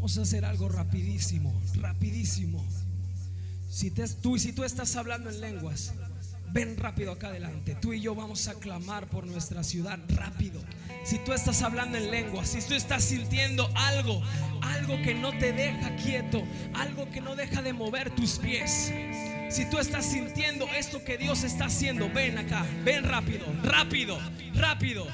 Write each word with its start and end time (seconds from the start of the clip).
Vamos 0.00 0.16
a 0.16 0.22
hacer 0.22 0.46
algo 0.46 0.66
rapidísimo, 0.70 1.52
rapidísimo. 1.74 2.66
Si 3.68 3.90
tú, 3.90 4.64
estás 4.64 4.96
hablando 4.96 5.28
en 5.28 5.42
lenguas, 5.42 5.92
ven 6.54 6.78
rápido 6.78 7.12
acá 7.12 7.26
adelante. 7.26 7.76
Tú 7.82 7.92
y 7.92 8.00
yo 8.00 8.14
vamos 8.14 8.48
a 8.48 8.54
clamar 8.54 9.10
por 9.10 9.26
nuestra 9.26 9.62
ciudad 9.62 9.98
rápido. 10.08 10.58
Si 11.04 11.18
tú 11.18 11.34
estás 11.34 11.60
hablando 11.60 11.98
en 11.98 12.10
lenguas, 12.10 12.48
si 12.48 12.62
tú 12.62 12.72
estás 12.72 13.04
sintiendo 13.04 13.70
algo, 13.74 14.22
algo 14.62 14.96
que 15.02 15.14
no 15.14 15.38
te 15.38 15.52
deja 15.52 15.94
quieto, 15.96 16.42
algo 16.72 17.10
que 17.10 17.20
no 17.20 17.36
deja 17.36 17.60
de 17.60 17.74
mover 17.74 18.10
tus 18.14 18.38
pies. 18.38 18.90
Si 19.50 19.68
tú 19.68 19.78
estás 19.78 20.06
sintiendo 20.06 20.66
esto 20.68 21.04
que 21.04 21.18
Dios 21.18 21.44
está 21.44 21.66
haciendo, 21.66 22.08
ven 22.08 22.38
acá, 22.38 22.64
ven 22.86 23.04
rápido, 23.04 23.44
rápido, 23.62 24.18
rápido. 24.54 25.06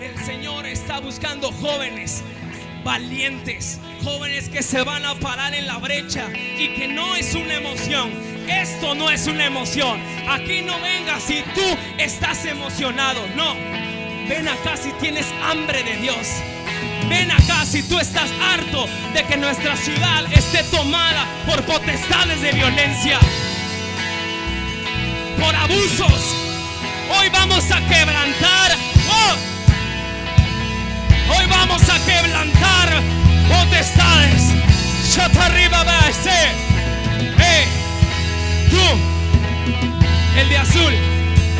El 0.00 0.16
Señor 0.24 0.64
está 0.64 0.98
buscando 0.98 1.52
jóvenes 1.52 2.22
valientes, 2.88 3.78
jóvenes 4.02 4.48
que 4.48 4.62
se 4.62 4.82
van 4.82 5.04
a 5.04 5.14
parar 5.16 5.52
en 5.52 5.66
la 5.66 5.76
brecha 5.76 6.26
y 6.58 6.68
que 6.68 6.88
no 6.88 7.16
es 7.16 7.34
una 7.34 7.56
emoción. 7.56 8.10
Esto 8.48 8.94
no 8.94 9.10
es 9.10 9.26
una 9.26 9.44
emoción. 9.44 10.00
Aquí 10.26 10.62
no 10.62 10.72
vengas 10.80 11.22
si 11.22 11.42
tú 11.54 11.76
estás 11.98 12.46
emocionado. 12.46 13.20
No. 13.36 13.52
Ven 14.26 14.48
acá 14.48 14.74
si 14.78 14.90
tienes 14.92 15.26
hambre 15.42 15.82
de 15.82 15.98
Dios. 15.98 16.28
Ven 17.10 17.30
acá 17.30 17.66
si 17.66 17.82
tú 17.82 17.98
estás 17.98 18.30
harto 18.40 18.86
de 19.12 19.22
que 19.24 19.36
nuestra 19.36 19.76
ciudad 19.76 20.24
esté 20.32 20.62
tomada 20.74 21.26
por 21.46 21.62
potestades 21.64 22.40
de 22.40 22.52
violencia, 22.52 23.18
por 25.38 25.54
abusos. 25.54 26.34
Hoy 27.18 27.28
vamos 27.28 27.70
a 27.70 27.86
quebrantar. 27.86 28.72
Oh, 29.10 29.47
hoy 31.30 31.46
vamos 31.48 31.82
a 31.88 31.98
quebrantar 32.04 33.02
potestades. 33.48 34.58
Arriba 35.40 35.84
Hey, 37.38 37.64
tú, 38.70 40.38
el 40.38 40.48
de 40.48 40.58
azul, 40.58 40.92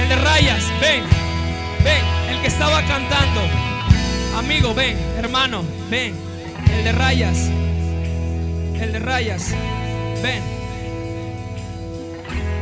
el 0.01 0.09
de 0.09 0.17
rayas, 0.17 0.63
ven, 0.81 1.03
ven, 1.83 2.05
el 2.31 2.41
que 2.41 2.47
estaba 2.47 2.83
cantando. 2.87 3.41
Amigo, 4.37 4.75
ven, 4.75 4.97
hermano, 5.19 5.65
ven. 5.91 6.15
El 6.73 6.85
de 6.85 6.93
rayas. 6.93 7.39
El 8.81 8.93
de 8.93 8.99
rayas. 9.01 9.51
Ven. 10.23 10.43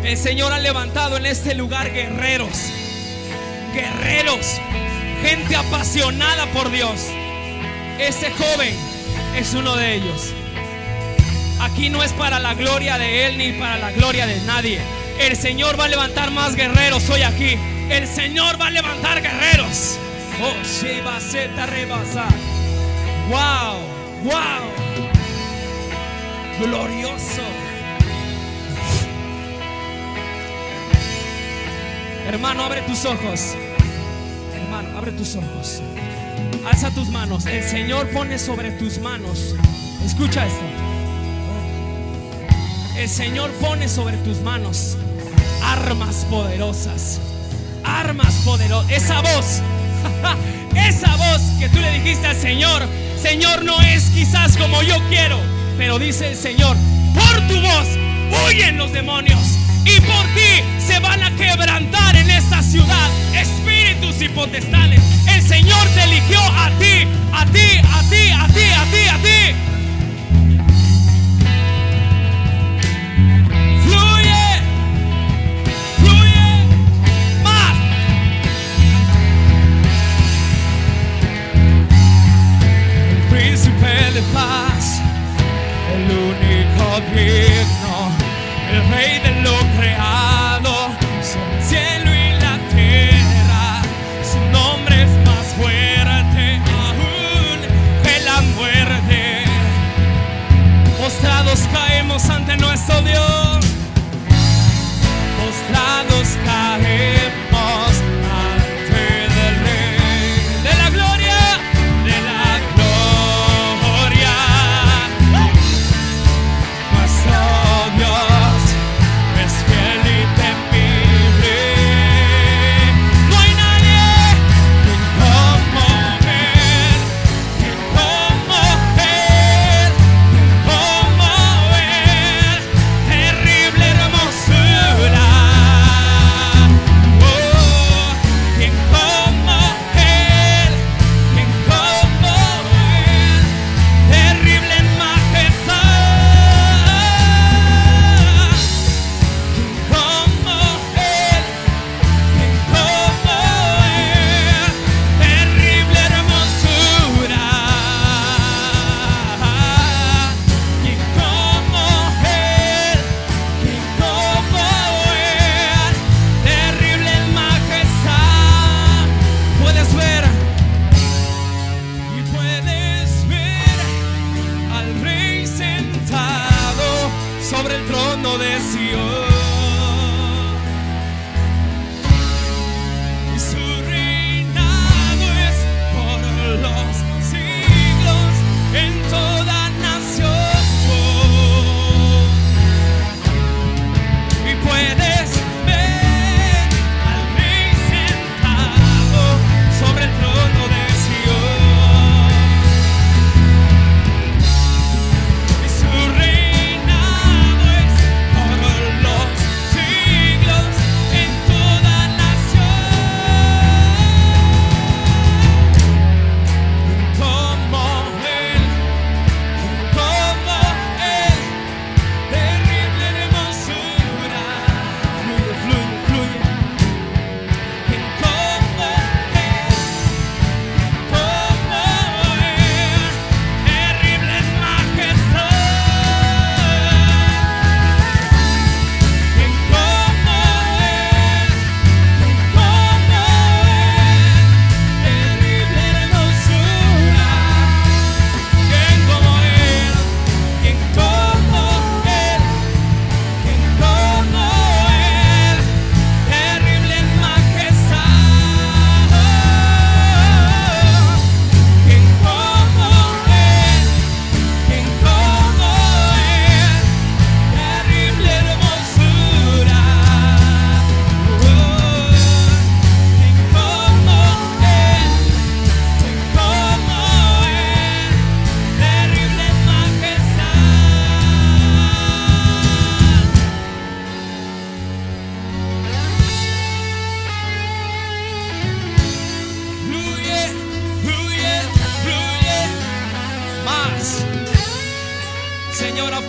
El 0.05 0.17
Señor 0.17 0.52
ha 0.52 0.58
levantado 0.58 1.19
en 1.19 1.27
este 1.27 1.55
lugar 1.55 1.92
guerreros. 1.92 2.70
Guerreros. 3.75 4.61
Gente 5.22 5.56
apasionada 5.56 6.47
por 6.47 6.70
Dios. 6.70 7.06
Ese 7.98 8.31
joven 8.31 8.75
es 9.34 9.55
uno 9.55 9.77
de 9.77 9.95
ellos. 9.95 10.33
Aquí 11.61 11.89
no 11.89 12.03
es 12.03 12.12
para 12.12 12.39
la 12.39 12.55
gloria 12.55 12.98
de 12.98 13.27
Él 13.27 13.39
ni 13.39 13.53
para 13.53 13.78
la 13.78 13.92
gloria 13.92 14.27
de 14.27 14.41
nadie. 14.42 14.81
El 15.19 15.36
Señor 15.36 15.78
va 15.81 15.84
a 15.86 15.89
levantar 15.89 16.31
más 16.31 16.55
guerreros 16.55 17.08
hoy 17.08 17.23
aquí. 17.23 17.56
El 17.89 18.06
Señor 18.06 18.61
va 18.61 18.67
a 18.67 18.70
levantar 18.70 19.23
guerreros. 19.23 19.98
Oh, 20.42 20.62
Sheba 20.62 21.19
Zeta 21.20 21.67
rebasa. 21.67 22.27
Wow, 23.28 23.80
wow. 24.25 24.77
Glorioso. 26.61 27.42
Hermano, 32.28 32.64
abre 32.64 32.83
tus 32.83 33.05
ojos. 33.05 33.56
Tus 35.12 35.36
ojos. 35.36 35.82
Alza 36.68 36.90
tus 36.90 37.08
manos. 37.10 37.46
El 37.46 37.62
Señor 37.62 38.08
pone 38.08 38.38
sobre 38.40 38.72
tus 38.72 38.98
manos. 38.98 39.54
Escucha 40.04 40.44
esto. 40.44 40.64
El 42.96 43.08
Señor 43.08 43.52
pone 43.52 43.88
sobre 43.88 44.16
tus 44.18 44.40
manos 44.40 44.96
armas 45.62 46.27
poderosas. 46.28 47.20
Armas 47.84 48.34
poderosas. 48.45 48.90
Esa 48.90 49.20
voz 49.20 49.62
Esa 50.74 51.14
voz 51.16 51.40
que 51.61 51.68
tú 51.68 51.78
le 51.80 51.92
dijiste 51.92 52.27
al 52.27 52.36
Señor, 52.36 52.83
Señor, 53.20 53.64
no 53.64 53.80
es 53.80 54.11
quizás 54.11 54.56
como 54.56 54.83
yo 54.83 54.96
quiero, 55.08 55.39
pero 55.78 55.98
dice 55.98 56.30
el 56.33 56.36
Señor, 56.36 56.77
por 57.14 57.46
tu 57.46 57.61
voz 57.61 57.89
huyen 58.48 58.77
los 58.77 58.92
demonios 58.92 59.55
y 59.86 60.01
por 60.01 60.24
ti 60.35 60.63
se 60.85 60.98
van 61.01 61.23
a 61.23 61.30
quebrantar 61.36 62.17
en 62.17 62.30
esta 62.30 62.63
ciudad 62.63 63.11
espíritus 63.35 64.20
y 64.20 64.29
potestades. 64.29 65.01
El 65.29 65.42
Señor 65.42 65.86
te 65.95 66.02
eligió 66.02 66.41
a 66.41 66.70
ti, 66.79 67.07
a 67.33 67.47
ti, 67.47 67.80
a 67.83 68.02
ti, 68.11 68.30
a 68.33 68.46
ti, 68.48 68.64
a 68.73 68.85
ti, 68.85 69.08
a 69.08 69.19
ti. 69.23 69.67
de 84.17 84.23
paz, 84.33 85.02
el 85.95 86.05
único 86.11 87.01
digno, 87.14 88.26
el 88.77 88.89
rey 88.91 89.19
de 89.20 89.41
lo 89.42 89.57
creado, 89.79 90.91
el 91.17 91.63
cielo 91.64 92.11
y 92.14 92.33
la 92.41 92.59
tierra, 92.75 93.83
su 94.23 94.39
nombre 94.53 95.03
es 95.03 95.11
más 95.27 95.47
fuerte 95.57 96.61
aún 96.85 97.59
que 98.03 98.20
la 98.25 98.41
muerte. 98.55 99.45
Postrados 100.98 101.61
caemos 101.73 102.29
ante 102.29 102.57
nuestro 102.57 102.76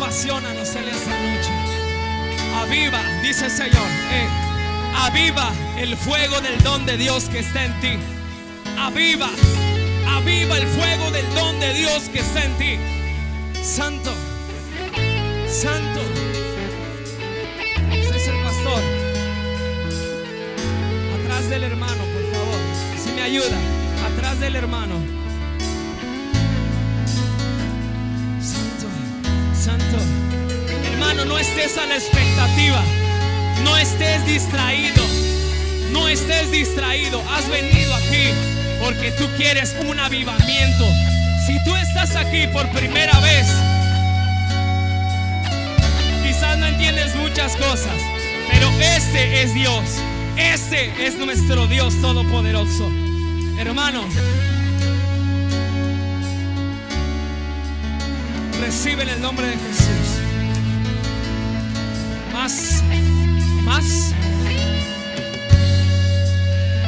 apasionanos 0.07 0.73
en 0.73 0.87
esta 0.87 1.11
noche. 1.11 1.51
Aviva, 2.61 3.01
dice 3.21 3.45
el 3.45 3.51
Señor. 3.51 3.87
eh, 4.09 4.27
aviva 4.95 5.51
el 5.77 5.97
fuego 5.97 6.39
del 6.39 6.63
don 6.63 6.85
de 6.85 6.95
Dios 6.95 7.25
que 7.25 7.39
está 7.39 7.65
en 7.65 7.77
ti. 7.81 7.97
Aviva, 8.79 9.29
aviva 10.09 10.57
el 10.57 10.67
fuego 10.67 11.11
del 11.11 11.25
don 11.35 11.59
de 11.59 11.73
Dios 11.73 12.03
que 12.03 12.19
está 12.19 12.41
en 12.45 12.53
ti. 12.57 12.79
Santo, 13.61 14.13
santo. 15.49 15.99
Ese 17.91 18.15
es 18.15 18.27
el 18.29 18.43
pastor. 18.45 18.81
Atrás 21.19 21.49
del 21.49 21.63
hermano, 21.63 22.03
por 22.13 22.33
favor. 22.33 22.59
Si 23.03 23.11
me 23.11 23.23
ayuda, 23.23 23.57
atrás 24.13 24.39
del 24.39 24.55
hermano. 24.55 24.95
No 31.25 31.37
estés 31.37 31.77
a 31.77 31.85
la 31.85 31.95
expectativa. 31.95 32.83
No 33.63 33.75
estés 33.77 34.25
distraído. 34.25 35.03
No 35.91 36.07
estés 36.07 36.51
distraído. 36.51 37.21
Has 37.31 37.49
venido 37.49 37.93
aquí 37.95 38.33
porque 38.79 39.11
tú 39.11 39.25
quieres 39.37 39.75
un 39.87 39.99
avivamiento. 39.99 40.85
Si 41.45 41.63
tú 41.63 41.75
estás 41.75 42.15
aquí 42.15 42.47
por 42.47 42.67
primera 42.69 43.19
vez, 43.19 43.47
quizás 46.23 46.57
no 46.57 46.67
entiendes 46.67 47.15
muchas 47.15 47.55
cosas, 47.55 47.95
pero 48.51 48.69
este 48.79 49.41
es 49.41 49.53
Dios. 49.53 49.83
Este 50.35 51.07
es 51.07 51.17
nuestro 51.17 51.67
Dios 51.67 51.99
todopoderoso. 52.01 52.91
Hermano, 53.57 54.03
recibe 58.61 59.03
en 59.03 59.09
el 59.09 59.21
nombre 59.21 59.47
de 59.47 59.53
Jesús. 59.53 60.16
Más, 62.47 62.81
más. 63.63 64.13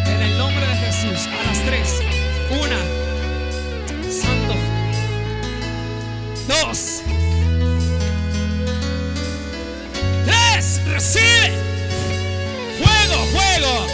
En 0.06 0.22
el 0.22 0.38
nombre 0.38 0.66
de 0.66 0.74
Jesús. 0.74 1.28
A 1.28 1.44
las 1.50 1.66
tres. 1.66 2.00
Una. 2.50 2.80
Santo. 4.10 4.56
Dos. 6.48 7.02
Tres. 10.24 10.82
Recibe. 10.88 11.52
Fuego, 12.78 13.26
fuego. 13.34 13.88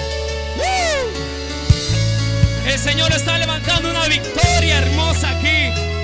El 2.67 2.77
Señor 2.77 3.11
está 3.11 3.39
levantando 3.39 3.89
una 3.89 4.07
victoria 4.07 4.77
hermosa 4.77 5.31
aquí. 5.31 5.94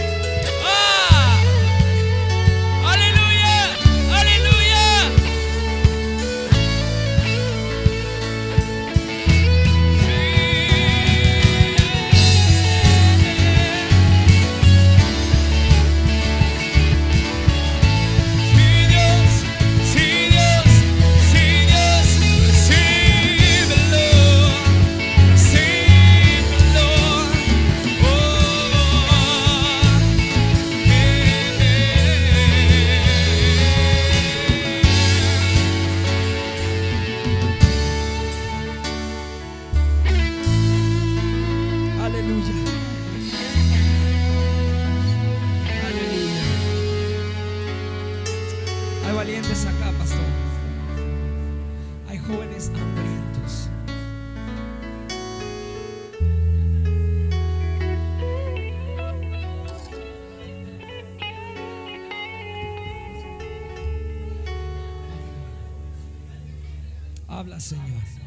Habla, 67.42 67.60
Señor. 67.60 68.21